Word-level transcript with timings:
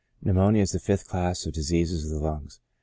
Pneumonia 0.23 0.63
is 0.63 0.71
the 0.71 0.79
fifth 0.79 1.07
class 1.07 1.45
of 1.45 1.53
diseases 1.53 2.05
of 2.05 2.09
the 2.09 2.19
lungs. 2.25 2.59